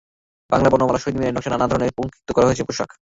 বাংলা 0.49 0.69
বর্ণমালা, 0.69 0.99
শহীদ 0.99 1.15
মিনারের 1.15 1.35
নকশা, 1.35 1.51
নানা 1.51 1.65
ধরনের 1.67 1.95
পঙ্ক্তি 1.97 2.17
দিয়ে 2.19 2.35
করা 2.35 2.47
হয়েছে 2.47 2.67
পোশাক। 2.67 2.89